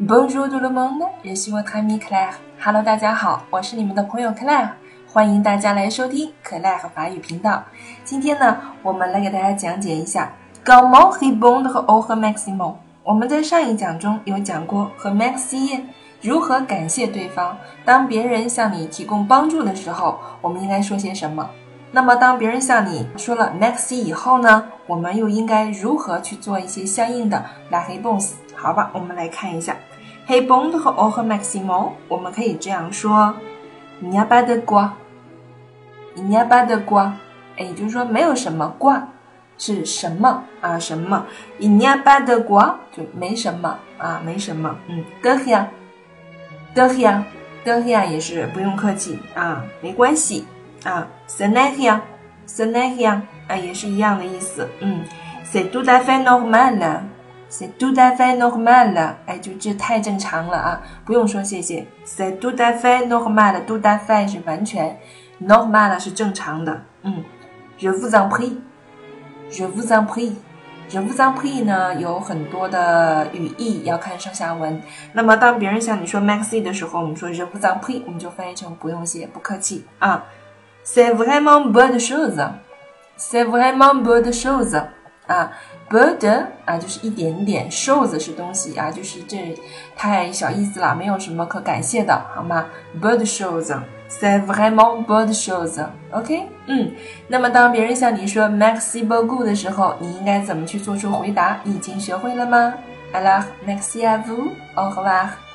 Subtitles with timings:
[0.00, 2.34] Bonjour tout le monde, je suis votre ami Claire.
[2.64, 4.68] Hello，大家好，我是你们的朋友 Claire，
[5.12, 7.64] 欢迎大家来收听可奈和法语频道。
[8.04, 10.32] 今天呢，我们来给大家讲解一下
[10.64, 12.76] Comment répondre au remerciement。
[13.02, 15.80] 我们在上一讲中有讲过和 merci
[16.22, 17.58] 如何感谢对方。
[17.84, 21.50] 当别人向你提供帮助的时候，我们应该说些什么？
[21.90, 29.76] 那么，当别人向你说了 Maxi 以后呢，我们又应该如何去做一些相应的 La h e b o n s 好吧，我们来看一下
[30.26, 33.34] h e bond" 和 O 和 Maximo，我们可以这样说：
[34.00, 34.94] 你要巴的瓜，
[36.14, 37.14] 你要巴的瓜，
[37.56, 39.08] 也就是说没有什么瓜。
[39.60, 40.78] 是什么啊？
[40.78, 41.26] 什么？
[41.56, 44.72] 你呀巴的瓜就没什么啊，没什么。
[44.86, 45.66] 嗯，德黑呀，
[46.72, 47.24] 德黑呀，
[47.64, 50.46] 德黑呀，也是不用客气啊，没关系。
[50.84, 54.68] 啊，c'est rien，c'est rien，啊，也是一样的意思。
[54.80, 55.04] 嗯
[55.44, 61.86] ，c'est tout à fait normal，c'est tout à fait normal，哎，就这太正常了啊，不用说谢谢。
[62.06, 64.96] c'est tout à fait normal，tout à fait 是完全
[65.40, 66.80] ，normal 是正常的。
[67.02, 67.24] 嗯
[67.78, 74.80] ，je vous en prie，je vous en prie，je vous en prie 呢有很多的语义，要看上下文。
[75.12, 80.24] 那么当别人向你说 maxi 的时候，我们说 je vous en prie，我们就翻译成不用谢，不客气啊。
[80.90, 82.40] C'est vraiment bonne chose.
[83.18, 84.74] C'est vraiment bonne chose.
[85.26, 85.52] 啊
[85.90, 89.54] ，bonne 啊就是一点点，chose 是东西啊，就是这
[89.94, 92.64] 太小意思了，没有什么可感谢的，好吗
[92.98, 93.76] ？Bonne chose.
[94.08, 95.84] C'est vraiment bonne chose.
[96.10, 96.92] OK，嗯，
[97.28, 101.60] 那么当别人向你说 merci beaucoup 的时候，你应该怎么去做出回答？
[101.64, 102.72] 你已经学会了吗
[103.12, 104.52] ？Alors, merci à vous.
[104.74, 105.47] Au revoir.